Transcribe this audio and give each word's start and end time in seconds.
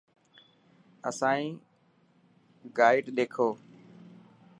اسانئي 1.09 1.49
گائڊ 2.77 3.03
ڏيکو. 3.17 3.49